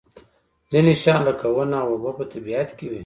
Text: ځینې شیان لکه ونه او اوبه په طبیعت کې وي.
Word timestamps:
ځینې 0.71 0.91
شیان 1.01 1.19
لکه 1.27 1.45
ونه 1.55 1.77
او 1.83 1.89
اوبه 1.93 2.11
په 2.17 2.23
طبیعت 2.33 2.69
کې 2.77 2.85
وي. 2.91 2.99